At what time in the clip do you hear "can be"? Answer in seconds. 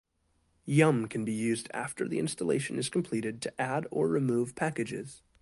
1.07-1.31